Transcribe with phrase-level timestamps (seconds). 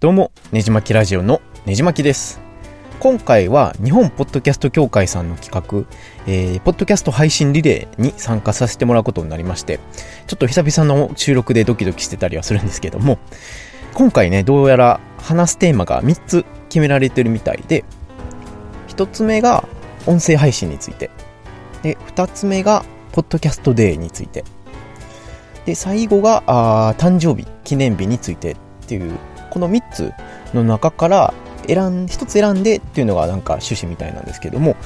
[0.00, 2.40] どうも、ねじまきラジオのねじまきです。
[3.00, 5.86] 今回は日本ポッドキャスト協会さんの企画、
[6.26, 9.78] えー、ポッドキャスト配信リレーに参加させてもらうことになりまして、
[10.26, 13.18] ちょっと久々の収録でドキドキしてたりはするんですけども、
[13.92, 17.84] 今回ね、どうやら話すテーマが3つ決められてるみたいで、
[18.88, 19.68] 1つ目が
[20.06, 21.10] 音声配信について、
[21.82, 24.44] で、2つ目がポッドキャストデーについて、
[25.66, 28.56] で、最後があ誕生日、記念日についてっ
[28.86, 29.18] ていう
[29.50, 30.12] この3つ
[30.54, 31.34] の中から
[31.66, 34.76] 選ん、1つ選んでっていうのがなんか趣旨みたいなんですけども、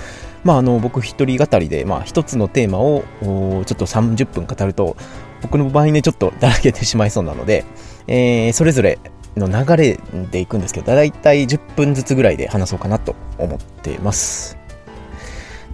[0.43, 4.97] まああの僕一人語りで、まあ一つのテーマをちょっと30分語ると、
[5.43, 7.65] 僕の場合ねちょっとだらけてしまいそうなので、
[8.07, 8.99] えー、それぞれ
[9.37, 10.01] の流れ
[10.31, 14.59] でいくんですけど、だいたい10分ずつぐらいで話そうかなと思ってます。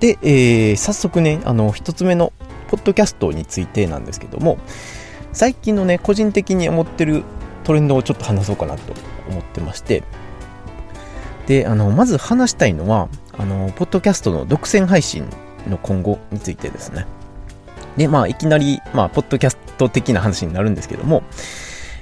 [0.00, 2.32] で、えー、早速ね、あの、一つ目の
[2.68, 4.59] ポッドキャストについてなんですけども、
[5.32, 7.22] 最近のね、個人的に思ってる
[7.70, 8.92] トレンドをちょっと話そうかなと
[9.29, 10.02] 思ってまして、
[11.47, 15.30] で、あの、まず話したいのは、あの、ポッドキャストの独占配信
[15.68, 17.07] の今後についてですね。
[17.96, 21.23] で、まあ、いきなり、まあ、ポッドキャスト的な話になるんですけども、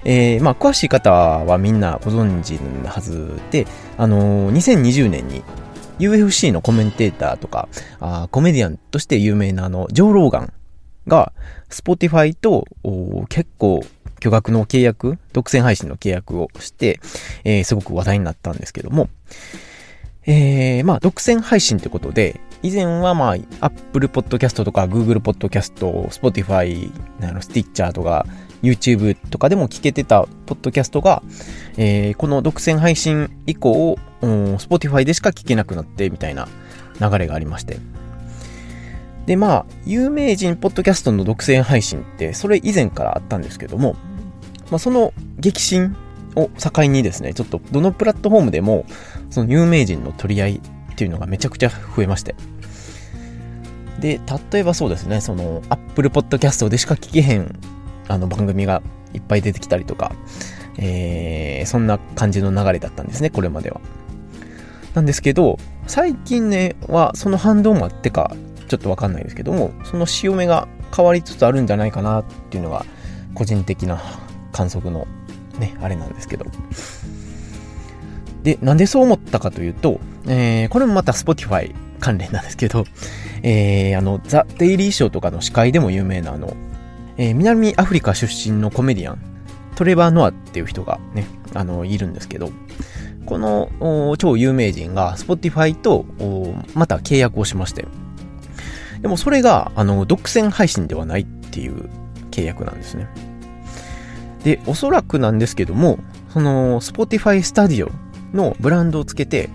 [0.07, 3.67] えー、まあ、詳しい方はみんなご存知のはずで、
[3.99, 5.43] あの、2020年に
[5.99, 7.69] UFC のコメンテーターとか、
[8.01, 10.53] あコメディアンとして有名なあの、ジョー・ローガン
[11.07, 11.35] が、
[11.69, 12.65] Spotify と
[13.29, 13.83] 結構
[14.21, 17.01] 巨額の契約、独占配信の契約をして、
[17.45, 19.09] えー、すごく話題になったんですけども、
[20.27, 25.75] えー、まあ、独占配信ってことで、以前はまあ、Apple Podcast とか Google Podcast、
[26.09, 26.91] Spotify、
[27.23, 28.27] あの、Stitcher とか、
[28.63, 31.23] YouTube とかでも聞けてたポッドキャストが、
[31.77, 36.49] えー、この独占配信以降、うん、Spotify でしか聞けなくなってみたいな
[37.01, 37.79] 流れがありまして。
[39.29, 43.95] で、まあ、有名人ポッドキャストの独占配信って、それ以前からあったんですけども、
[44.71, 45.95] まあ、その激震
[46.35, 48.87] を境にですね、ちょっとどのプラットフォームでも、
[49.29, 50.55] その有名人の取り合い
[50.93, 52.37] っていうのがめちゃくちゃ増えまして。
[54.01, 54.19] で、
[54.51, 57.55] 例えばそうですね、その、Apple Podcast でしか聞けへん、
[58.09, 58.81] あの番組が
[59.13, 60.13] いっぱい出てきたりとか、
[60.79, 63.83] えー、そんな感じの流れだったんですね、これまでは。
[64.95, 68.35] なんですけど、最近ね、は、その反動もあってか、
[68.69, 72.85] ちょっとわかんないですけども、その潮目が変わりつつあるんじゃないかなっていうのが、
[73.35, 74.01] 個人的な
[74.53, 75.07] 観測の
[75.59, 76.47] ね、あれなんですけど。
[78.43, 82.85] で、なんでそう思ったかというと、えー、これもまた Spotify 関連なんですけど、
[83.43, 86.57] えー、あの、ザ・デイリーショーとかの司会でも有名なあの、
[87.17, 89.19] えー、南アフリカ出身のコメディアン、
[89.75, 92.51] トレバー・ノアっていう人がね、あの、いるんですけど、
[93.27, 96.07] この超有名人が Spotify と
[96.75, 97.85] また契約をしまして、
[99.03, 101.89] でもそれが、あの、独占配信ではないっていう
[102.31, 103.09] 契約なんですね。
[104.45, 105.99] で、おそらくなんですけども、
[106.33, 107.91] その、Spotify Studio
[108.33, 109.51] のブランドをつけて、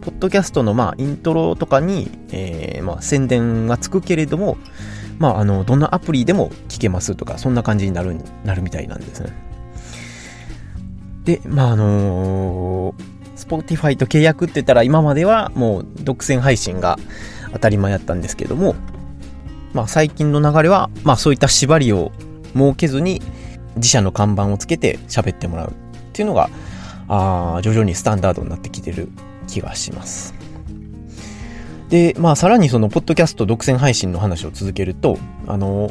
[0.00, 4.56] ポッドキャストのまあイントロとかに、えー、まあ宣伝がつくけれども、
[5.18, 9.30] まああの、どんなアプリでも聞けますとか、そんな感じになる、なるみたいなんですね。
[11.24, 16.98] で、まああのー、Spotify と契約って言ったら今まではもう独占配信が
[17.52, 18.74] 当たり前やったんですけども、
[19.72, 22.12] まあ最近の流れは、まあそういった縛りを
[22.54, 23.20] 設けずに、
[23.76, 25.74] 自社の看板をつけて喋ってもらうっ
[26.12, 26.50] ていうのが、
[27.08, 29.08] あ徐々にスタンダードになってきてる
[29.46, 30.34] 気がします。
[31.88, 35.90] で、まあさらにその、ポッドキャスト独占配信の話を続けると、あの、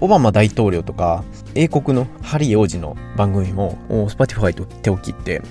[0.00, 1.24] オバマ大統領とか、
[1.54, 3.78] 英国のハリー王子の番組も、
[4.08, 5.42] Spotify と手を切って、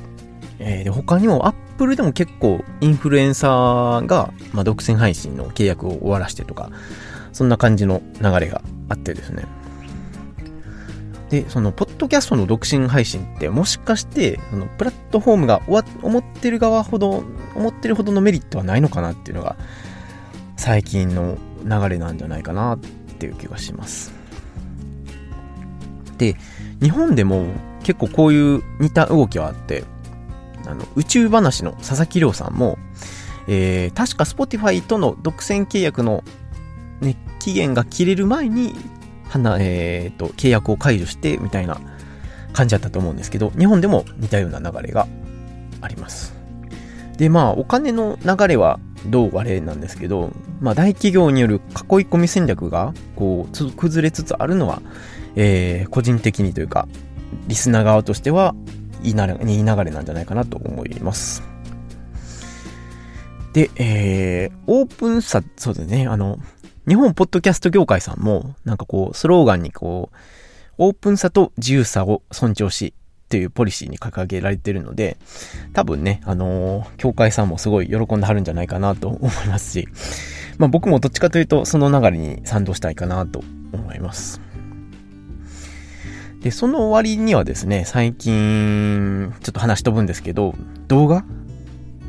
[0.59, 6.71] えー、で他にもアップルでも結構インフルエンサーが、まあ、独占配信の契約を終わらしてとか、
[7.31, 9.45] そんな感じの流れがあってですね。
[11.29, 15.61] で、その、ポッドキャストの独身配信って、もしかして、その、プラットフォームが
[16.01, 17.23] 思ってる側ほど、
[17.53, 19.57] 思ってるほどのメリットはないのかなっていうのが、
[20.55, 22.79] 最近の流れなんじゃないかなっ
[23.19, 24.13] ていう気がします。
[26.17, 26.37] で、
[26.81, 27.47] 日本でも
[27.83, 29.83] 結構こういう似た動きはあって、
[30.67, 32.77] あの、宇宙話の佐々木亮さんも、
[33.47, 36.23] えー、確か Spotify との独占契約の、
[37.01, 38.75] ね、期限が切れる前に
[39.29, 41.79] はな、え、ー、と、契約を解除してみたいな
[42.53, 45.07] 感じだったと思うんですけど、日本でも似たような流れが
[45.81, 46.35] あります。
[47.17, 51.61] で、まあ、お金の流れはどうあれなんですけど、まあ、大企業による囲い
[52.05, 54.81] 込み戦略が、こう、崩れつつあるのは、
[55.35, 56.87] えー、個人的にというか、
[57.47, 58.55] リスナー側としては、
[59.03, 61.43] いいなれ、いい流れなんじゃないかなと思います。
[63.53, 66.37] で、えー、オープンさ、そうですね、あの、
[66.87, 70.15] 日本ポッドキャスト業界さんも、なんかこう、スローガンにこう、
[70.77, 72.93] オープンさと自由さを尊重し、
[73.27, 75.17] っていうポリシーに掲げられてるので、
[75.73, 79.87] 多分ね、あのー、協会さんもすごい喜んではるんじゃないかなと思いますし、
[80.57, 84.39] まあ僕もどっちかというとその流れに賛同したいかなと思います。
[86.47, 90.55] で、その割にはですね、最近、ちょっと話し飛ぶんですけど、
[90.87, 91.25] 動画？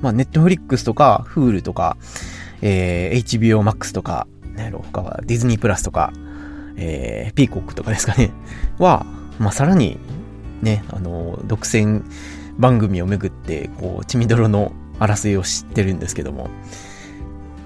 [0.00, 1.96] まあ、ネットフリックスとか、フールとか、
[2.62, 6.12] えー、HBO Max とか、なんやろ、他はディズニープラスとか、
[6.76, 8.30] えー、ピーコックとかですかね、
[8.78, 9.06] は、
[9.40, 9.98] まあ、さらに、
[10.62, 12.04] ね、あの、独占
[12.60, 14.70] 番組をめぐって、こう、血みどろの
[15.00, 16.48] 争いを知ってるんですけども、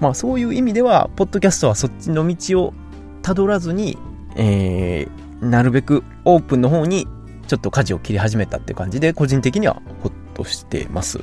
[0.01, 2.73] まあ、そういう意味では、ポッドキャストはそっちの道を
[3.21, 3.95] 辿らずに、
[4.35, 7.07] えー、なるべくオープンの方に
[7.47, 11.19] ちょっと舵を切り始めたっていう感じで、個人的にはほっとしてます。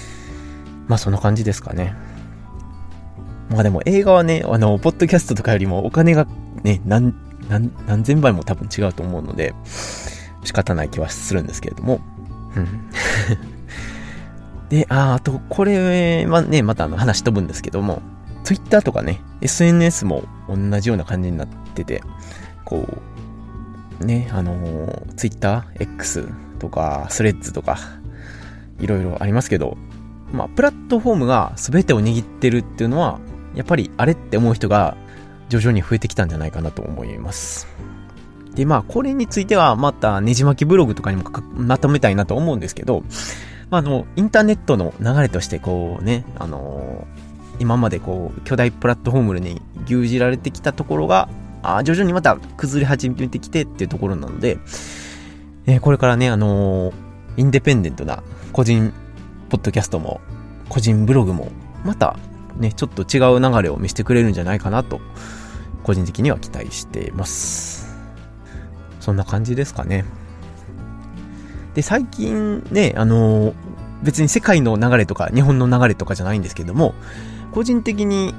[0.88, 1.94] まあそんな感じですかね。
[3.50, 6.26] まあでも映画はね、あの、ポッドキャストとかよりもお金が
[6.62, 7.14] ね、何、
[7.48, 9.54] 何、何千倍も多分違うと思うので、
[10.44, 12.00] 仕方ない気はするんですけれども。
[12.56, 12.88] うん。
[14.68, 18.00] で、あ、あと、これはね、またあの話飛ぶんですけども、
[18.44, 22.02] Twitter とかね、SNS も同じような感じになってて、
[22.64, 23.02] こう、
[24.04, 26.28] ね、あのー、Twitter、X
[26.58, 27.78] とか、スレッズとか、
[28.80, 29.76] いろいろありますけど、
[30.32, 33.20] まあ、プラットフォームが全てを握ってるっていうのは、
[33.54, 34.96] やっぱりあれって思う人が
[35.48, 37.68] 徐々に増えてきたんじゃないかなと思います。
[38.54, 43.02] で、まあ、これについてはまたねじ巻きブログとかにもまとめたいなと思うんですけど、
[43.70, 51.28] まあ、あの、インターネットの流れとしてこうね、あのー、今までこう、巨大プラットフォームに牛耳られてきたところが、
[51.62, 54.58] あ徐々にまた崩れ始めてきてっていうところなので、
[55.66, 56.94] えー、これからね、あのー、
[57.36, 58.22] インデペンデントな
[58.52, 58.92] 個人
[59.48, 60.20] ポッドキャストも、
[60.68, 61.50] 個人ブログも、
[61.84, 62.16] また
[62.56, 65.00] ね、ちょっと違う流れを見せてくれるんじゃないかなと、
[65.82, 67.94] 個人的には期待しています。
[69.00, 70.04] そんな感じですかね。
[71.74, 73.54] で、最近ね、あの
[74.02, 76.94] 別に世界の流れとか、日本の流れとかじゃないんですけども、
[77.52, 78.34] 個人的に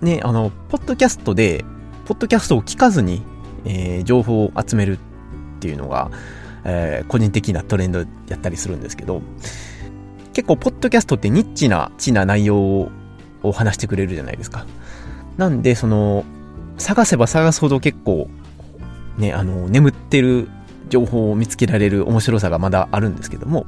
[0.00, 1.64] ね、あの、ポッドキャストで、
[2.04, 3.22] ポッドキャストを聞かずに、
[3.64, 6.10] えー、情報を集めるっていうのが、
[6.64, 9.22] えー、個人的なトレンドやったりするんですけど、
[10.32, 12.90] 結構、ポッドキャストってニッチな、チな内容
[13.42, 14.66] を話してくれるじゃないですか。
[15.36, 16.24] なんで、その、
[16.76, 18.28] 探せば探すほど結構、
[19.16, 20.48] ね、あの、眠ってる
[20.88, 23.64] 情報を見つけられる面白さがまだあるんですけども、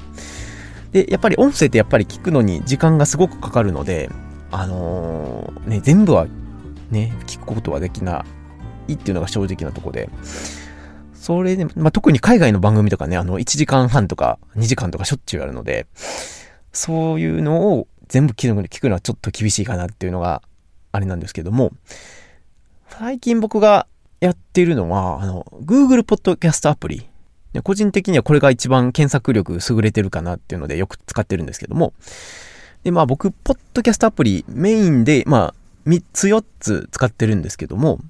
[0.92, 4.10] で、やっぱり音声ってやっぱり聞くのに時間がすごくかかるので、
[4.50, 6.26] あのー、ね、全部は
[6.90, 8.24] ね、聞くことはできな
[8.88, 10.08] いっていうのが正直なとこで、
[11.14, 15.86] それで、まあ、特に海外の番組とかね、あの、1時間半とか2時間とかしょっちゅうあるので、
[16.72, 20.42] そういうのを全部聞くのはちょっと厳しいかなっていうのが
[20.92, 21.72] あれなんですけども、
[22.88, 23.86] 最近僕が
[24.20, 27.08] やっているのは、あの、Google Podcast アプリ。
[27.62, 31.94] 個人的にはこれが一番検索力優れてるかなっていうのでよく使ってるんですけども、
[32.84, 35.54] で、まあ僕、ポッドキャストアプリメインで、まあ、
[35.86, 38.00] 3つ4つ使ってるんですけども、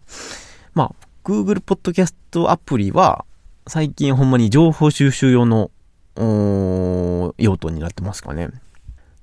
[0.75, 2.15] まあ、Google Podcast
[2.49, 3.25] アプリは、
[3.67, 5.71] 最近ほんまに情報収集用の
[6.17, 8.51] 用途になってますかね。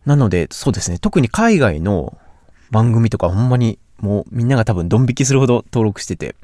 [0.05, 2.17] なので、そうですね、特に海外の
[2.71, 6.35] 番組とかほんまにもうみんなが多分ドン引きするほど登録してて、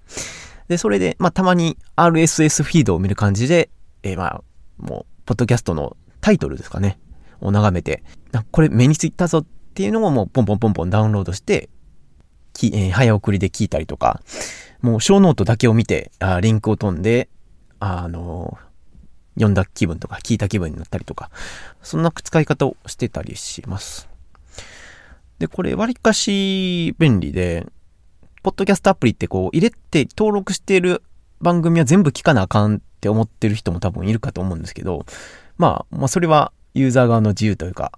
[0.69, 3.69] で、それで、まあ、たまに RSS フィードを見る感じで、
[4.03, 4.41] えー、まあ、
[4.77, 6.99] もう、ポッドキャストのタイトルですかね、
[7.41, 8.03] を眺めて、
[8.51, 11.69] これ目についたぞっていうのをもうポンポンポンポンダウンロードして、
[12.59, 14.21] きえー、早送りで聞いたりとか、
[14.81, 17.29] もうショーノートだけを見て、あリンクを飛んで、
[17.79, 18.69] あのー
[19.35, 21.31] 読んだ気分とか聞いた気分になったりとか、
[21.81, 24.09] そんな使い方をしてたりします。
[25.39, 27.65] で、これ割かし便利で、
[28.43, 31.03] ポッドキャストアプリってこう入れて登録している
[31.41, 35.05] 番組は全部聞かなあかんって思ってる人も多分いるかと思うんですけど、
[35.57, 37.93] まあ、まあそれはユーザー側の自由というか、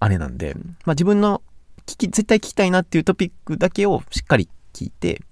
[0.00, 1.42] あれなんで、まあ自分の
[1.86, 5.22] 聞き、絶対聞きたいなっていうトピックだけをしっかり聞いて、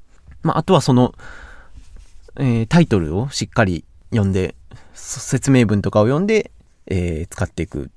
[0.43, 1.15] まああとはその、
[2.37, 4.55] えー、タイトルをしっかり読んで、
[4.95, 6.51] 説明文とかを読んで、
[6.87, 7.89] えー、使っていくっ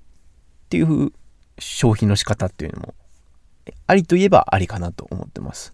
[0.70, 1.12] ていう
[1.60, 2.94] 消費の仕方っていうのも、
[3.86, 5.74] ありといえばありかなと思ってます。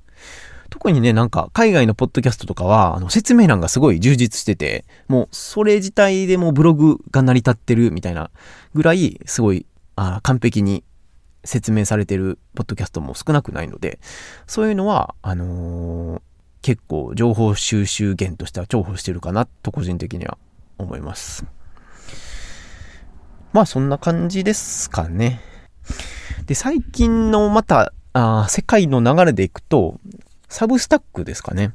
[0.69, 8.31] 特にね、なんか、海外のポッドキャストとかは、あの、説明欄がすごい充実してて、もう、それ自体でもブログが成り立ってるみたいな
[8.73, 10.83] ぐらい、すごい、あ完璧に
[11.43, 13.99] 説明されてるポッドキャストも少なくないので、
[14.47, 16.21] そういうのは、あのー、
[16.61, 20.37] 結構情報収集源としては重宝してるかなと個人的には
[20.77, 21.45] 思います。
[23.51, 25.41] まあそんな感じですかね。
[26.45, 29.99] で、最近のまた、あ世界の流れでいくと、
[30.49, 31.73] サブスタックですかね。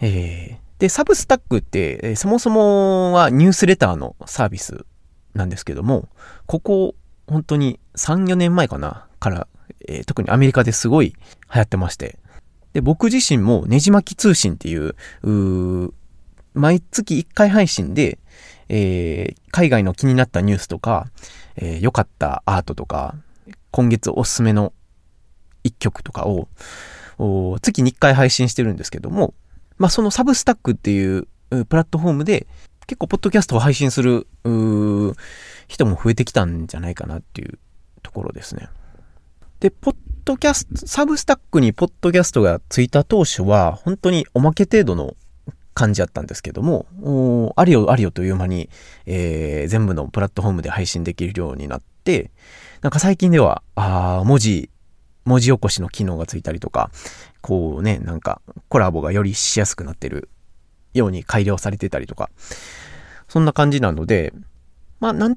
[0.00, 4.84] えー、で、サブスタックって、えそもそもはニュースレターのサービス
[5.34, 6.08] なんですけども、
[6.46, 6.94] ここ、
[7.32, 9.48] 本当に3、4年前かな、から、
[9.88, 11.14] えー、特にアメリカですごい流
[11.52, 12.18] 行ってまして。
[12.72, 15.94] で、僕自身もねじ巻き通信っていう、う
[16.54, 18.18] 毎月1回配信で、
[18.68, 21.06] えー、海外の気になったニュースとか、
[21.56, 23.14] えー、かったアートとか、
[23.70, 24.72] 今月おすすめの
[25.64, 26.48] 1曲とかを、
[27.60, 29.34] 月に1回配信してるんですけども、
[29.78, 32.46] まあ、そのサブスタックっていうプラットフォームで、
[32.92, 34.26] 結構ポッドキャストを配信する
[35.66, 37.58] 人も増えてきたんじゃないかなっていう
[38.02, 38.68] ところですね。
[39.60, 39.96] で、ポッ
[40.26, 45.16] ドキャスト、サブスタックにポッドキャストがついた当初は、本当におまけ程度の
[45.72, 48.68] 感じだったんですけども、ありよありよという間に、
[49.06, 52.30] えー、全部のプラットフォームで配信できるようになって、
[52.82, 54.68] なんか最近では、あ文字、
[55.24, 56.90] 文字起こしの機能がついたりとか、
[57.40, 60.28] こうね、なんかコラボがよりしやすくなってる
[60.94, 62.30] ように改良されてたりとか、
[63.32, 64.34] そんな感じなので、
[65.00, 65.36] まあ、なん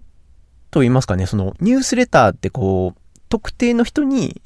[0.69, 2.99] と言いますかね、そのニュースレターってこう、
[3.29, 4.41] 特定の人に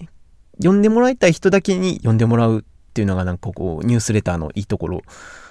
[0.57, 2.63] 読んでもらいたい人だけに読んでもらうっ
[2.93, 5.01] ていうのがなんかこう、ニュースレターのいいところ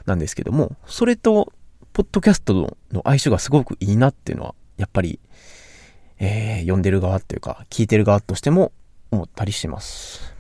[0.06, 1.52] なんですけども、それと、
[1.92, 5.18] ポッドキャストの相性がすごくいいなっていうのは、やっぱり、
[6.20, 8.70] えー、読んでる側っていうか、聞いてる側としても
[9.10, 10.36] 思ったりします。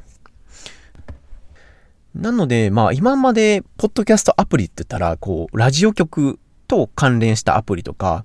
[2.14, 8.24] なので、まあ今まで、ポッドキャストアプリって言ったら、こう、ラジオ局と関連したアプリとか、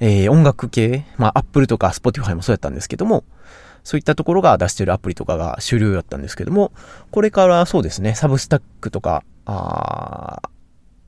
[0.00, 3.24] えー、音楽系、まあ Apple とか Spotify もそうやったんですけども、
[3.84, 6.72] そういったところが出してるアプリとかが主流だったんですけども、
[7.10, 10.40] これからそうですね、サブスタックとか、あ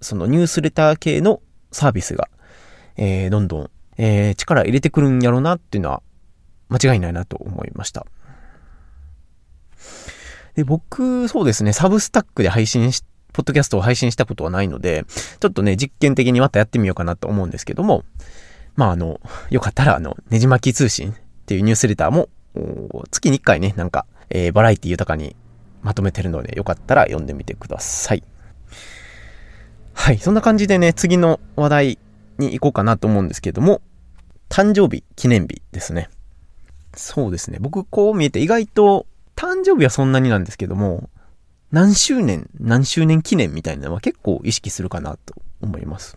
[0.01, 1.41] そのニュースレター系の
[1.73, 2.29] サービスが、
[2.97, 6.03] えー、どんどん、えー、力入れてくるんやろうなっていうのは
[6.69, 8.07] 間違いないなと思いました。
[10.55, 13.05] で、僕、そうですね、サブスタックで配信し、
[13.37, 15.05] ポッドキャストを配信したことはないので、
[15.41, 18.03] ちょっとね、実験的にまたやってみようかなと思うんですけども、
[18.77, 21.15] まあ、あの、よかったら、あの、ねじ巻き通信っ
[21.45, 22.31] ていうニュースレターも、
[23.11, 25.37] 月に1回ね、なんか、えー、バラエティ豊かに
[25.83, 28.23] まとめてるので、よかったら読んでみてください。
[29.93, 31.99] はい、そんな感じでね、次の話題
[32.39, 33.83] に行こうかなと思うんですけども、
[34.49, 36.09] 誕生日、記念日ですね。
[36.95, 37.59] そうですね。
[37.61, 41.11] 僕こう見えて意外と誕生日はそんなになんですけども、
[41.73, 46.17] 何周年、何周年記念みたいなのは結構意識するかなと思います。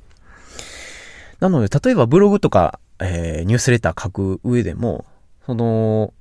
[1.40, 5.06] なので、例えばブログとか、えー、ニュースレター書く上でも、
[5.46, 6.14] その、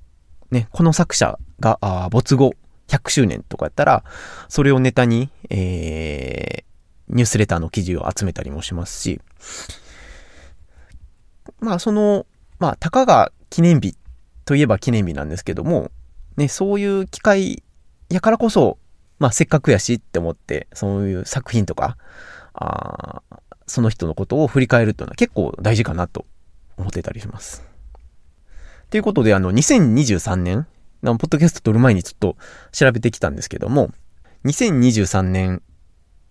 [0.51, 2.55] ね、この作者が、あ没後
[2.89, 4.05] 100周年とかやったら、
[4.49, 9.21] それをネタに、えー、ニュースレターの記事を集めたりもしますし、
[11.61, 12.27] まあその、
[12.59, 13.97] まあ、たかが記念日
[14.45, 15.91] といえば記念日なんですけども、
[16.37, 17.63] ね、そういう機会
[18.09, 18.79] やからこそ、
[19.19, 21.97] まあせっかくやしって思って、そういう作品とか、
[22.55, 23.23] あ
[23.67, 26.27] その人のことを振り返るというのは結構大事かなと
[26.77, 27.65] 思ってたりします。
[28.91, 30.67] ということで、あの、2023年、
[31.03, 32.37] ポッドキャスト撮る前にちょっと
[32.73, 33.91] 調べてきたんですけども、
[34.45, 35.63] 2023年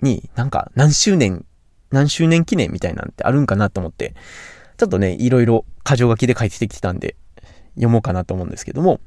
[0.01, 1.45] になんか何周年、
[1.91, 4.15] 何周年記念みたいなんてあるんかなと思って、
[4.77, 7.15] ちょっとね、いろいろ箇条書きで書いてきてたんで、
[7.75, 8.99] 読もうかなと思うんですけども、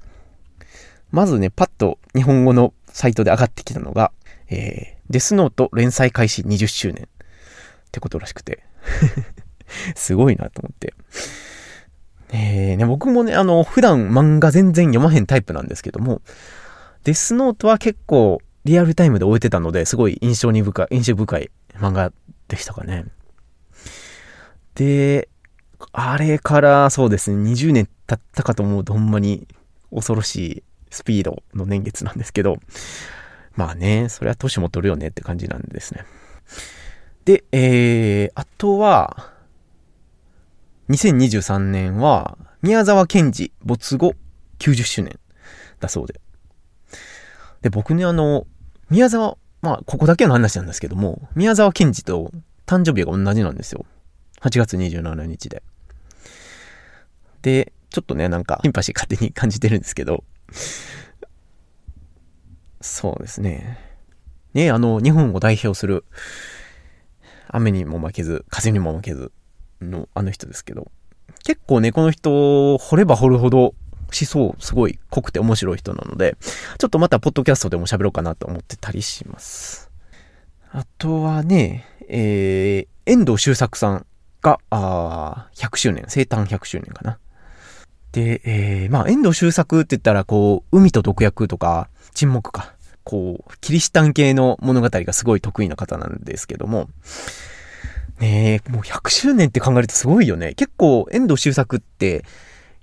[1.10, 4.12] まずね、パッと日本語のサイトで上がってきたのが、
[4.48, 7.08] えー、デスノート連載開始20周年っ
[7.92, 8.62] てことらしくて
[9.94, 10.94] すごいなと思って。
[12.32, 16.22] えー、ね、僕もね、あの、普段漫画全然読まへんタイプなんですけども、
[17.02, 22.12] デスノートは結構リアルタイムで終えてたので、すごい印象に深い、印象深い漫画
[22.46, 23.06] でしたかね。
[24.74, 25.28] で、
[25.92, 29.48] あれからそうですね、20年経ったかと思うとほんまに
[29.92, 32.58] 恐ろしいスピードの年月なんですけど、
[33.56, 36.04] まあね、それは年も取るよねって感じなんですね。
[37.24, 39.32] で、えー、あとは、
[40.90, 44.14] 2023年は、宮沢賢治没後
[44.58, 45.18] 90周年
[45.78, 46.20] だそうで。
[47.62, 48.46] で、僕ね、あの、
[48.90, 52.32] 宮沢、まあ、ここだけの話なんですけども、宮沢賢治と
[52.66, 53.84] 誕生日が同じなんですよ。
[54.40, 55.62] 8月27日で。
[57.42, 60.24] で、ちょっとね、なんか、シンパシー勝手に感じてるんですけど、
[62.80, 63.78] そうですね。
[64.54, 66.04] ね、あの、日本を代表する、
[67.48, 69.32] 雨にも負けず、風にも負けず、
[69.80, 70.90] のあの人ですけど、
[71.44, 73.74] 結構ね、この人、掘れば掘るほど思
[74.10, 76.36] 想すごい濃くて面白い人なので、
[76.78, 79.90] ちょっとまたポッドキャストでも喋ろうかなと思ってたりします。
[80.72, 84.06] あとはね、えー、遠藤周作さん
[84.42, 87.18] が、あ100周年、生誕100周年かな。
[88.12, 92.74] で、えー、まあ、遠藤周作って言ったら、こう、海と毒薬とか、沈黙か。
[93.04, 96.88] こう、キリシタン系の物語がすごい得意な方なんですけども、
[98.18, 100.54] ねえ、もう100周年って考えるとすごいよね。
[100.54, 102.24] 結構、遠藤周作って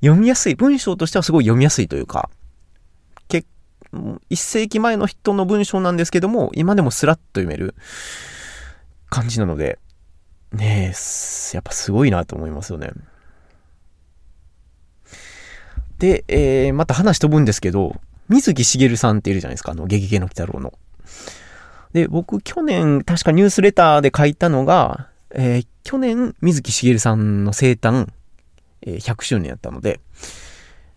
[0.02, 2.30] 読みやすい、文章としてはすごい読みやすいというか、
[3.28, 3.48] 結
[4.30, 7.76] 一世紀前の人の文章なんですけども、今でもスラッと読める
[9.10, 9.80] 感じなので、
[10.52, 12.92] ねえ、やっぱすごいなと思いますよね。
[16.00, 17.96] で、えー、また話飛ぶんですけど、
[18.30, 20.74] 水木しげるさんっているじゃないですか、あの、ゲゲゲの鬼太郎の。
[21.94, 28.08] で、僕、去年、確かニュースレターで書いたのが、えー、去年、水木しげるさんの生誕、
[28.82, 30.00] えー、100周年やったので、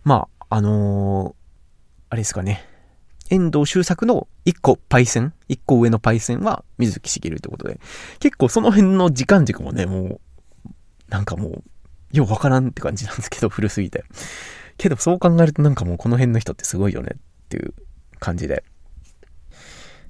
[0.03, 1.33] まあ、あのー、
[2.09, 2.67] あれですかね、
[3.29, 7.79] 遠藤周作の一個パイセン、一個上のパイセンは水木しげるってことで、
[8.19, 10.19] 結構その辺の時間軸もね、も
[10.65, 10.69] う、
[11.09, 11.63] なんかもう、
[12.11, 14.03] ようわからんって感じなんですけど、古すぎて。
[14.81, 17.17] けどそう考えるとなんかもうこの辺の人ってすごいよねっ
[17.49, 17.75] ていう
[18.19, 18.63] 感じで。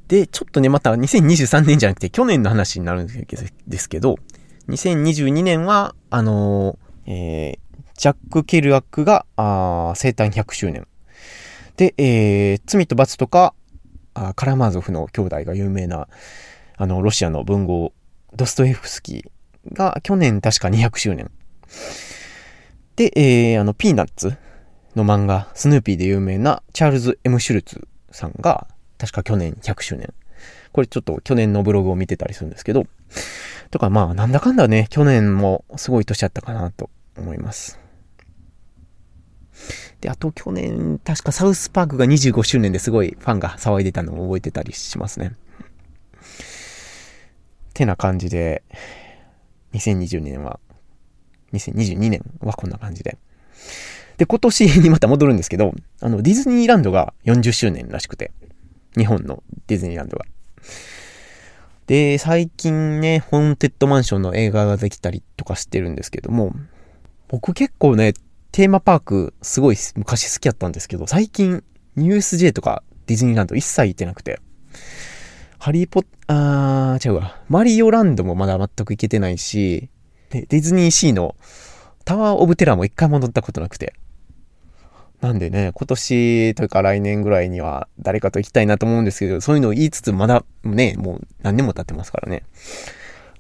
[0.08, 4.16] で、ちょっとね、また2023年じゃなくて去年の話になるんですけど、
[4.70, 7.60] 2022年は、あのー、えー、
[7.98, 10.88] ジャック・ケルアックが、あ生誕100周年。
[11.76, 13.54] で、えー、罪と罰とか、
[14.14, 16.08] あカラマーゾフの兄弟が有名な、
[16.78, 17.92] あの、ロシアの文豪、
[18.34, 21.30] ドストエフスキーが去年確か200周年。
[22.96, 24.38] で、えー、あの、ピーナッツ
[24.96, 28.68] の漫画、スヌーピーで有名なチャールズ・エム・シュルツさんが、
[28.98, 30.14] 確か去年100周年。
[30.72, 32.86] これちょっと去年のブログを見てたりするんですけど、
[33.72, 37.80] とかまあなんだかんだね、去年もすごい年だったかなと思います。
[40.02, 45.36] で、あと去年、確かサウスパークが25周年ですごいファンが騒いでたのを覚えてたりしますね。
[47.74, 48.64] てな感じで、
[49.74, 50.60] 2020年は、
[51.54, 53.18] 2022年はこんな感じで。
[54.18, 58.32] で、今年にまた戻るんですけど、あの、ディズニーランドが40周年らしくて、
[58.98, 60.26] 日本のディズニーランドが。
[61.88, 66.54] で、最近ね、ホーンテッドマンションの映画ができたりとかしてるんですけども、
[67.28, 68.14] 僕結構ね、
[68.52, 71.64] テーマパークすごい昔好きやったんですけど、最近
[71.98, 74.40] USJ とかディズニーランド一切行ってなくて、
[75.58, 77.40] ハリーポッ、あー、違うわ。
[77.48, 79.90] マリオランドもまだ全く行けてないし、
[80.30, 81.36] でディズニーシーの
[82.04, 83.94] タワーオブテラーも一回も乗ったことなくて、
[85.22, 92.44] なんでね、今年というか来年ぐらいには誰かと行きたいなと思うんですけど、そういうのを言いつつまだね、もう何年も経ってますからね。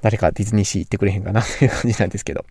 [0.02, 2.46] 誰かディズニーシー行ってくれへんかなという感じなんですけど。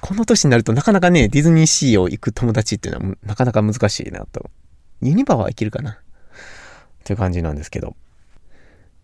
[0.00, 4.50] この年になるとなかなかね、ディズニーシーを行く友達っていうのはなかなか難しいなと。
[5.00, 6.00] ユニバは行けるかな？
[7.04, 7.94] という感じなんですけど。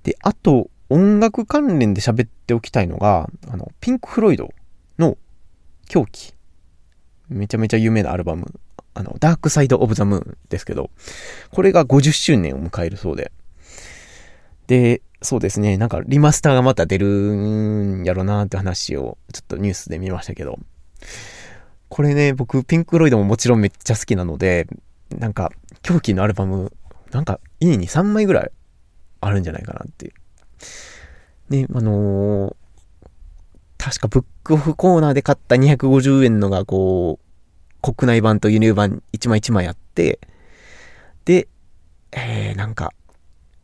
[0.02, 4.52] で、あと、音楽関連で喋っておきたいのが、あの、ピンク・フロイド
[4.98, 5.18] の
[5.88, 6.34] 狂気。
[7.28, 8.52] めちゃめちゃ有名なアルバム
[8.96, 10.90] あの、ダークサイド・オブ・ザ・ムーンですけど、
[11.50, 13.30] これが50周年を迎えるそうで。
[14.68, 20.58] で、そうですね、なんかリマスターがまた出るんやろなって話をちょっとニュースで見ましたけど、
[21.90, 24.66] これね、僕、ピンク・ロイドももちろんめっちゃ好きなので、
[25.10, 26.72] なんか、狂気のアルバム、
[27.10, 28.50] なんか家に3枚ぐらい
[29.20, 30.12] あるんじゃないかなっていう。
[31.50, 32.56] ね、あのー、
[33.76, 37.25] 確かブックオフコーナーで買った250円のがこう、
[37.94, 40.18] 国内版と輸入版1枚1枚あって、
[41.24, 41.46] で、
[42.10, 42.92] えー、なんか、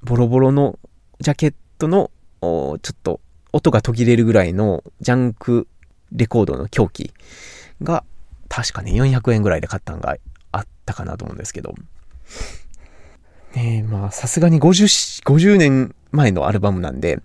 [0.04, 0.78] ボロボロの
[1.18, 3.20] ジャケットの、ちょっと
[3.52, 5.66] 音が途切れるぐらいのジャンク
[6.12, 7.12] レコードの狂気
[7.82, 8.04] が、
[8.48, 10.16] 確かね、400円ぐらいで買ったんが
[10.52, 11.74] あったかなと思うんですけど。
[13.56, 17.20] ねえ、まあ、さすがに50、50年前のアルバムなんで、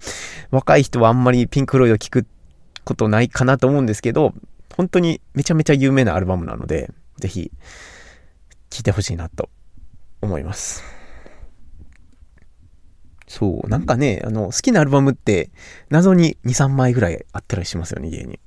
[0.49, 2.25] 若い人はあんまりピンクロイド聞く
[2.85, 4.33] ことないかなと思うんですけど、
[4.77, 7.51] 本当にめちゃめちゃ有名なアルバムなので、ぜひ、
[8.69, 9.49] 聴いてほしいなと
[10.21, 10.83] 思います。
[13.27, 15.49] そう、なんかね、あの、好きなアルバムって、
[15.89, 18.39] 謎に2、3枚ぐらいあったりしますよね、家に。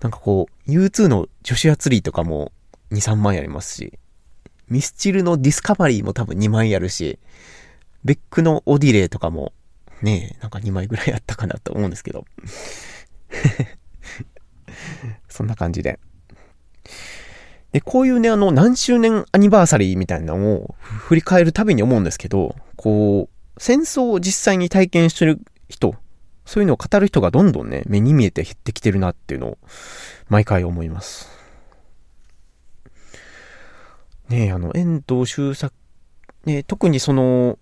[0.00, 2.50] なんかこう、U2 のジョシュアツリーとかも
[2.90, 3.98] 2、3枚ありますし、
[4.68, 7.20] ミスチルのディスカバリーも多分2枚あるし、
[8.04, 9.52] ベックのオディレイとかも、
[10.02, 12.24] ねなんか2枚ぐらいあったかなと思うんですけど。
[15.34, 15.98] そんな感じで。
[17.72, 25.96] で、こういうね、あの、何周年アニバーサリーみたいなのを振り返るたびに思うんですけど、こう、戦争を実際に体験してる人、
[26.44, 29.58] そういうのを語る人がどんどんね、目に見えて減ってきてるなっていうのを、
[30.28, 31.28] 毎回思います。
[34.28, 35.74] ねえ、あの、遠藤周作、
[36.44, 37.58] ね特にその、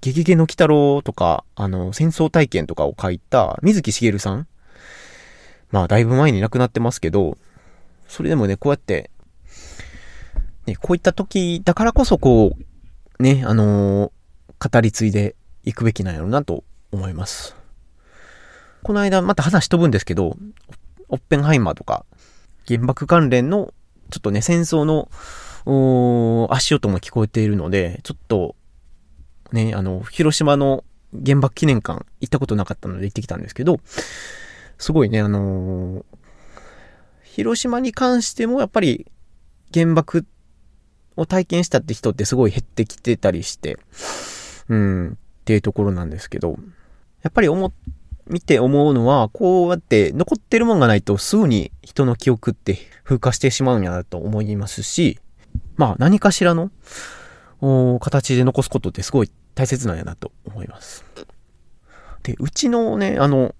[0.00, 4.46] ゲゲゲの鬼太郎とか、あの、戦争体験とかを書いた水木しげるさん
[5.72, 7.38] まあ、だいぶ前に亡くなってますけど、
[8.06, 9.10] それでもね、こうやって、
[10.66, 12.54] ね、こういった時だからこそ、こ
[13.18, 17.56] う、ね、あのー、語り継いでいくべきなんやろうなと思います。
[18.82, 20.36] この間また話飛ぶんですけど、
[21.08, 22.04] オッペンハイマーとか、
[22.68, 23.72] 原爆関連の、
[24.10, 25.08] ちょっとね、戦争の、
[26.52, 28.56] 足音も聞こえているので、ちょっと、
[29.52, 30.84] ね、あの、広島の
[31.24, 33.80] 原爆記念館行ったことなかったので行ってきたんですけど、
[34.82, 36.04] すごいね、あのー、
[37.22, 39.06] 広島に関してもやっぱり
[39.72, 40.26] 原爆
[41.14, 43.78] を体験したって人ってすごい減ってきてたりして、
[44.68, 46.58] うん、っていうところなんですけど、
[47.22, 47.72] やっぱり思、
[48.26, 55.20] 見て思うのは、こうやって残ってるもんがないとすぐに人の記憶って風化してしまうんやなと思いますし、
[55.76, 56.72] まあ何かしらの
[58.00, 61.04] 形で残すことってすごい大切なんやなと思います。
[62.24, 63.54] で、うちのね、あの、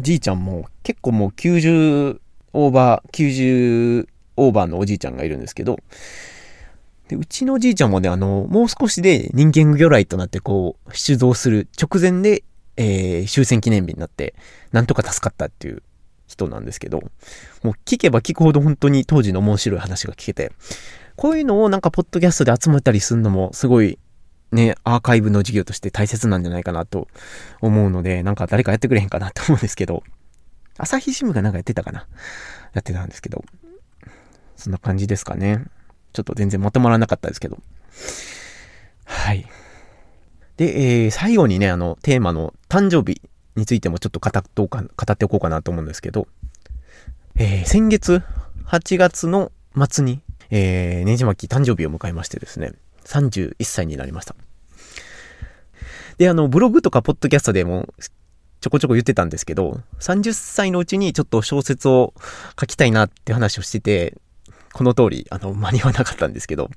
[0.00, 2.20] じいちゃんも結構もう90
[2.52, 5.78] オーバー、90オーバーのおじいちゃんがいるんですけど、
[7.08, 12.44] で、うちのおじいちゃんもね、あの、もう少しで人間魚雷となってこう、出動する直前で、
[12.76, 14.34] えー、終戦記念日になって、
[14.72, 15.82] なんとか助かったっていう
[16.28, 17.00] 人なんですけど、
[17.62, 20.52] もう聞けば聞くほど本当に当時の面白い話が聞けて、
[21.16, 23.98] こういうのをなんかポッドキャストで集めたりするのもすごい
[24.52, 27.08] ね、アーカイブの授業として大切なんじゃないかなと
[27.60, 30.02] 思うので、なんか誰かやってくれへんかなと思うんですけど、
[30.78, 32.06] 朝日新聞がなんかやってたかな？
[32.72, 33.44] やってたんですけど、
[34.56, 35.64] そんな感じですかね。
[36.12, 37.58] ちょっと全然まとまらなかったですけど。
[39.04, 39.46] はい。
[40.56, 43.22] で、えー、最後にね、あの、テーマの誕生日
[43.56, 46.26] についてもちょっと語っておか、語っておこうかなと思うんですけど、
[47.36, 48.22] えー、先月、
[48.66, 49.52] 8月の
[49.88, 52.72] 末に、えー、ねじまき誕生日を迎えましてですね、
[53.04, 54.34] 31歳になりました。
[56.18, 57.88] で、あの、ブログとかポッドキャストでも
[58.60, 62.12] ちょこちょこ言ってたんですけど、30歳のうちにちょっと小説を
[62.60, 64.18] 書きたいなって話をしてて、
[64.72, 66.70] この通り、あの、間に合わなかったんですけど、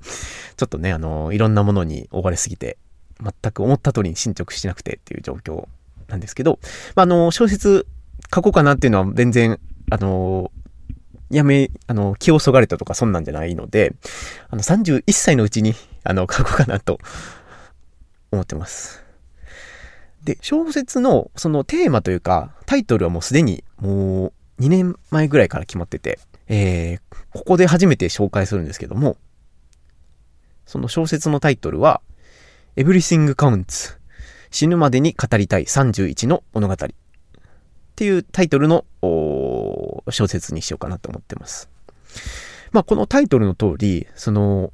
[0.57, 2.77] ちょっとね、あの、いろんなものに追われすぎて、
[3.21, 5.67] 全く思った通りに進捗しなくてっていう状況
[6.07, 6.59] なんですけど、
[6.95, 7.85] まあ、あの、小説
[8.33, 9.59] 書こうかなっていうのは全然、
[9.91, 10.51] あの、
[11.29, 13.93] やめ、あの、気をそがれたとかそんなんじゃないので、
[14.49, 16.99] あの、31歳のうちに、あの、書こうかなと
[18.31, 19.03] 思ってます。
[20.23, 26.99] で、小説のそのテーマというか、タイトルはもうすでにもう2年前ぐらいから決まってて、えー、
[27.31, 29.17] ここで初めて紹介するんですけども、
[30.65, 32.01] その小説のタイトルは、
[32.75, 33.97] Everything Counts
[34.49, 36.77] 死ぬまでに語りたい31の物語っ
[37.95, 41.69] ていうタイトルの小説にしようかなと思ってます。
[42.71, 44.71] まあこのタイトルの通り、その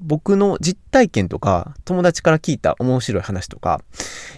[0.00, 3.82] 僕の実体験とか友達から聞いた面白い話とか、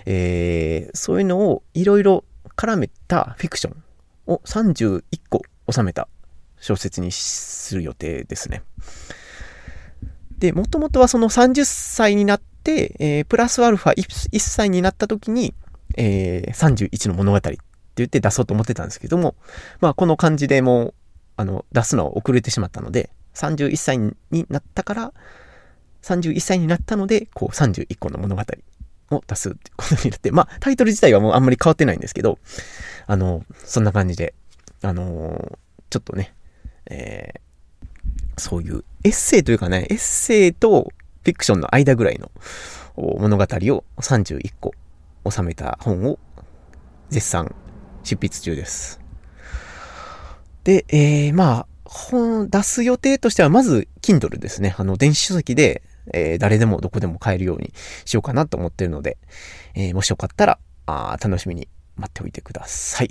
[0.06, 2.24] えー、そういうのをいろいろ
[2.56, 3.82] 絡めたフィクション
[4.26, 6.08] を31個収めた
[6.60, 8.62] 小説にする予定ですね。
[10.38, 15.54] で、もともとはその30歳になって、えー、プラスアルファ 1, 歳になった時に、
[15.96, 17.58] えー、31の物語って
[17.96, 19.36] 言って出そうと思ってたんですけども、
[19.80, 20.94] まあこの感じでもう、
[21.36, 24.14] あの、出すのは遅れてしまったので、31歳に
[24.48, 25.12] なったから、
[26.02, 28.42] 31歳になったので、こう31個の物語
[29.10, 32.38] を出すってことになって、まあタイトル自体はもうあんまり変わってないんですけど、
[33.06, 34.34] あの、そんな感じで、
[34.82, 35.58] あの
[35.90, 36.34] ちょっとね、
[36.86, 42.30] えー、そういうエッセイというかね、エッセイとフィクションの間ぐらいの
[42.96, 43.46] 物語を
[43.98, 44.72] 31個
[45.30, 46.18] 収めた本を
[47.10, 47.54] 絶賛
[48.02, 49.00] 執筆中です。
[50.64, 54.74] で、えー、まあ、本出す予定としては、まず、Kindle ですね。
[54.78, 57.72] あの、電子書籍で、えー、誰でもどこでも買えるように
[58.04, 59.18] しようかなと思ってるので、
[59.74, 63.10] えー、もしよかったら、あ楽しみに待っておいてください。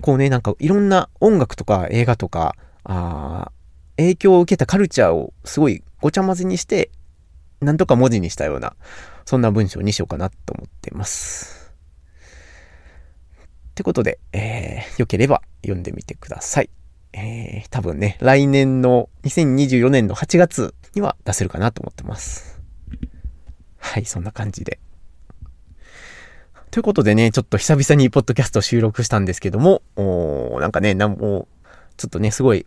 [0.00, 3.52] こうね、なんかいろんな音楽とか映画とか、あ
[3.96, 6.90] 影響を受けたカルチャーをすごいごちゃ混ぜにして、
[7.60, 8.74] なんとか文字にしたような、
[9.26, 11.72] そんな文章にしようかなと思ってます。
[13.70, 16.70] ってことで、えー、良ければ読んでみてください。
[17.12, 22.60] えー、多分ね、来年の2024年の8月には出せるかなと思ってます。
[23.78, 24.78] はい、そんな感じで。
[26.70, 31.48] ということでね、ちょっと久々にポッドキャスト収録したんですけども、おなんかね、なんも、
[31.96, 32.64] ちょっとね、すごい、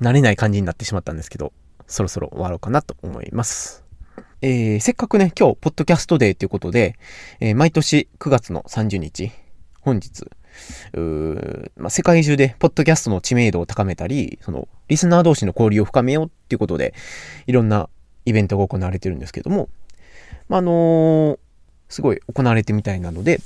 [0.00, 1.52] 慣れない感じになってしまったんですけど、
[1.86, 3.84] そろそろ終わろうかなと思います。
[4.40, 6.98] えー、せっかくね、今日、ポッドキャストデーということで、
[7.38, 9.30] えー、毎年9月の30日、
[9.82, 10.24] 本日、
[11.76, 16.94] まあ、世界中でポッドキャストの知名度を高めたり、その、リスナー同士の交流を深めようっていうことで、
[17.46, 17.88] いろんな
[18.24, 19.68] イベントが行われてるんですけども、
[20.48, 21.38] まあ、あのー、
[21.88, 23.40] すごい行われてみたいなので、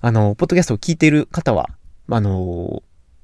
[0.00, 1.70] あの、ポッドキャストを聞いている方は、
[2.08, 2.82] あの、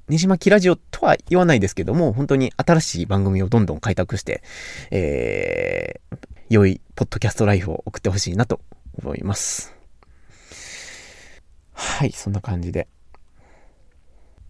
[0.09, 4.43] ねじまきラジオとは言わないですけども、本当に新しい番組をどんどん開拓して、
[4.91, 6.17] えー、
[6.49, 8.59] 良いポッドキャストライフを送ってほしいなと
[9.01, 9.80] 思います。
[11.81, 12.87] はい、そんな感じで。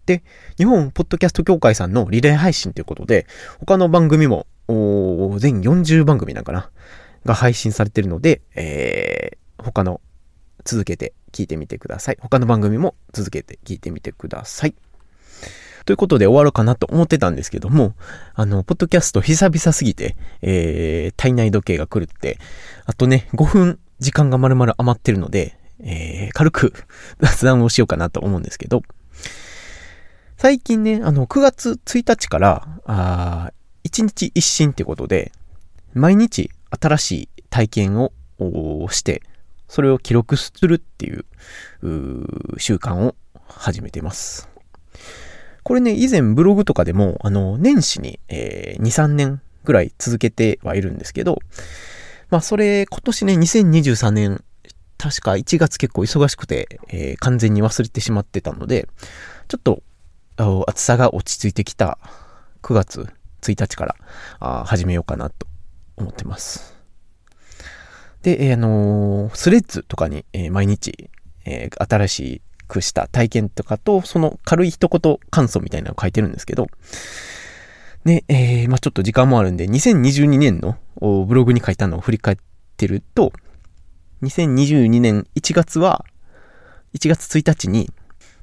[0.04, 0.22] で、
[0.58, 3.26] 日本ポッドキャスト協会さんのリレー配信ということで、
[3.58, 6.70] 他の番組も、全40番組なんかな
[7.24, 10.00] が配信されてるので、えー、他の
[10.64, 12.18] 続けて聞いてみてください。
[12.20, 14.74] 他の番組も続けて聞いてみてください。
[15.86, 17.94] ということで終わるかなと思ってたんですけども、
[18.34, 22.38] あの、ポッドキャスト久々すぎて、えー、体内時計が狂って、
[22.84, 26.72] あとね、5分時間が丸々余ってるので、えー、軽く
[27.18, 28.82] 雑談をしようかなと思うんですけど、
[30.36, 33.52] 最近ね、あの、9月1日から、あ
[33.84, 35.32] 1日一新ってことで、
[35.94, 38.12] 毎日新しい体験を
[38.90, 39.22] して、
[39.68, 41.24] それを記録するっていう
[42.58, 43.14] 習慣を
[43.46, 44.48] 始めてます。
[45.62, 51.38] これね、以前ブログとかでも、あの、年始に、えー、2、3年ぐらい続けてはいるんですけど、
[52.30, 54.44] まあ、それ、今年ね、2023年、
[55.02, 58.86] 確か1月結構忙しくて、えー、完全に忘れてしまってたので、
[59.48, 59.82] ちょっと、
[60.68, 61.98] 暑さが落ち着いてきた
[62.62, 63.08] 9月
[63.42, 63.96] 1日から
[64.38, 65.48] あ始めようかなと
[65.96, 66.76] 思ってます。
[68.22, 71.10] で、えー、あのー、スレッズとかに、え、毎日、
[71.44, 76.68] え新しくした体験とかと、その軽い一言感想みたいなのを書いてるんですけど、
[78.04, 80.76] ね、えー、まあちょっと時間もあるんで、2022年の
[81.26, 82.36] ブログに書いたのを振り返っ
[82.76, 83.32] てると、
[84.22, 86.04] 2022年1月は、
[86.94, 87.90] 1月1日に、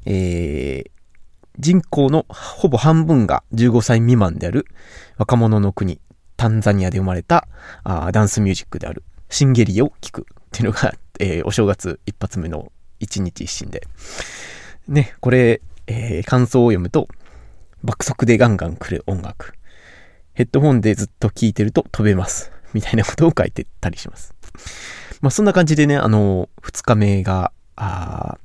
[0.06, 0.92] えー、
[1.58, 4.66] 人口のほぼ半分が15歳未満である
[5.18, 6.02] 若者の国、
[6.36, 7.48] タンザニアで生まれた
[7.84, 13.88] あダンスミュージックであるシンゲリを聴くっていうのが、 えー、お正月一発目の一日一心で。
[14.90, 17.08] ね、これ、えー、感想を読むと、
[17.84, 19.54] 爆速でガンガン来る音楽。
[20.34, 22.52] ヘッドホンでずっと聴いてると飛べます。
[22.74, 24.34] みたいなことを書いてたりします。
[25.22, 28.38] まあそんな感じでね、あの、二日目が、あ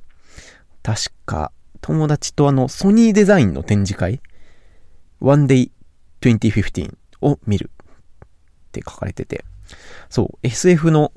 [0.83, 4.21] 確か、友達とあの、ソニーデザインの展示会、
[5.21, 5.71] One Day
[6.21, 9.45] 2015を見るって書かれてて、
[10.09, 11.11] そう、SF の、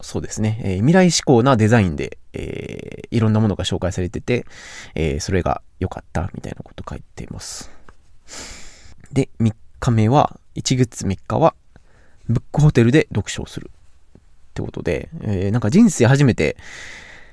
[0.00, 4.44] そうですね、えー、未来志向なデザインで、えー、いろんなものが紹介されてて、
[4.94, 7.70] えー、それが良かったみたいなこと書いています。
[9.12, 11.54] で、3日目は、1月3日は、
[12.28, 13.70] ブックホテルで読書をする。
[14.56, 16.56] ってことで、えー、なんか人生初めて、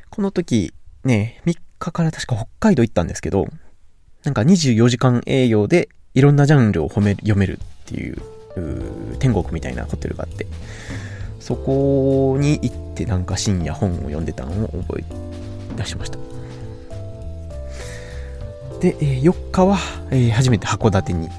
[0.09, 0.73] この時、
[1.05, 3.47] ね、3日から確か北海道行ったんですけど、
[4.25, 8.17] なんか24時間営業でいろんなジャンルを褒め読めるっていう、
[9.19, 10.45] 天国みたいなホテルがあって、
[11.39, 15.03] そこに行ってなんか深夜本を読んでたのを覚え
[15.77, 16.17] 出しました。
[18.81, 19.77] で、え4日は、
[20.11, 21.29] え初めて函館に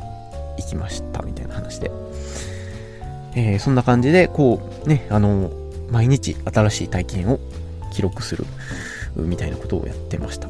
[0.56, 1.90] 行きましたみたいな話で。
[3.36, 5.50] えー、そんな感じで、こう、ね、あの、
[5.90, 7.40] 毎日新しい体験を
[7.92, 8.44] 記録する
[9.16, 10.48] みたいなことをやってました。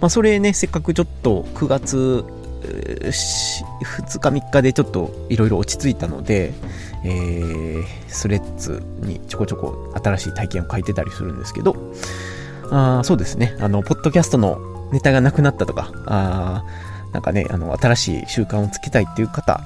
[0.00, 2.24] まあ、それね、せっかくちょっと9月
[2.62, 6.52] 2日3日でちょっといろいろ落ち着いたので、
[7.04, 11.76] えー、スレッズにちょこちょこ新しい体験を書いてたりするんですけど、
[12.70, 16.64] あそうですね、あの、ポッドキャストのネタがなくなったとか、あ
[17.12, 19.60] なんかね、あの、新しい習慣をつけたいっていう方、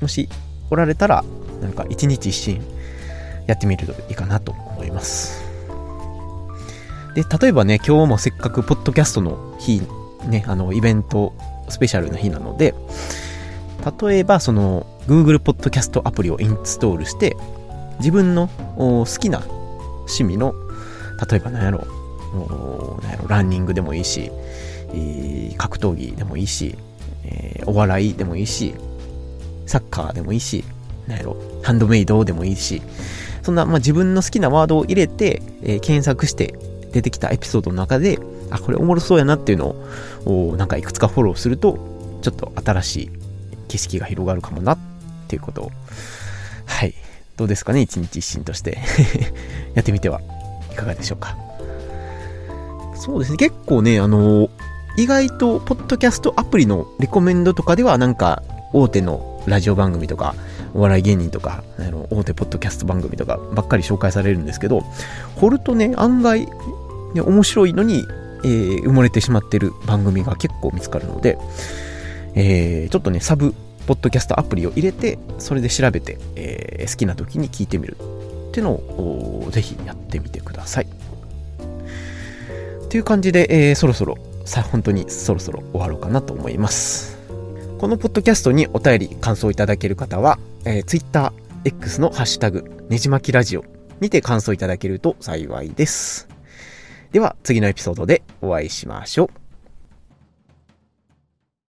[0.00, 0.28] もし
[0.70, 1.24] おられたら、
[1.60, 2.62] なんか一日一新
[3.46, 5.42] やってみるといいかなと思います。
[7.14, 9.82] で、例えばね、今日もせっかくポッドキャストの日、
[10.26, 11.34] ね、あの、イベント
[11.68, 12.74] スペシャルな日なので、
[14.00, 17.36] 例えばその Google Podcast アプリをインストールして、
[17.98, 20.54] 自分の好きな趣味の、
[21.30, 21.86] 例えば何やろ、
[23.02, 24.30] 何やろ、ランニングでもいいし、
[25.58, 26.76] 格闘技でもいいし、
[27.24, 28.74] え、お笑いでもいいし、
[29.66, 30.64] サッカーでもいいし、
[31.06, 32.82] 何やろ、ハンドメイドでもいいし、
[33.42, 36.54] そんな、まあ、自分の好きなワードを入れて、えー、検索して
[36.92, 38.18] 出てきたエピソードの中で、
[38.50, 39.74] あ、これおもろそうやなっていうの
[40.26, 41.78] を、なんかいくつかフォローすると、
[42.22, 43.10] ちょっと新しい
[43.68, 44.78] 景色が広がるかもなっ
[45.28, 45.70] ていうことを、
[46.66, 46.94] はい。
[47.36, 47.80] どうですかね？
[47.80, 48.78] 一日一新として
[49.74, 50.20] やってみては
[50.70, 51.36] いかがでしょうか？
[52.94, 53.38] そうですね。
[53.38, 54.48] 結構ね、あの、
[54.96, 58.42] 意外と、ポッドキャストアプリのレコメンドとかでは、なんか、
[58.74, 60.34] 大手のラジオ番組とか、
[60.74, 64.82] お笑い芸人とか、あの、大手ポッドキャスト番組とかばっかり紹介されるんですけど、
[65.36, 66.46] 掘るとね、案外、
[67.14, 68.04] ね、面白いのに、
[68.44, 71.38] えー、埋もれてしまってる番組が結構見つかるので、
[72.34, 73.54] えー、ちょっとね、サブ、
[73.86, 77.96] ポッドキャストアプリを入れて、それで調べて、えー、好きな時に聞いてみる
[78.48, 80.86] っていうのを、ぜひやってみてください。
[82.88, 87.21] という感じで、えー、そろそろ、さ、本当にそろそろ終わろうかなと思います。
[87.82, 91.32] このポッドキャストにお便り、感想いただける方は、えー、Twitter、
[91.64, 93.64] X のハッシュタグ、ねじまきラジオ
[93.98, 96.28] にて感想いただけると幸いです。
[97.10, 99.41] では、次のエピソードでお会いしましょう。